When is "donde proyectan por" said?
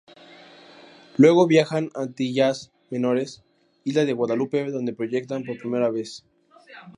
4.71-5.59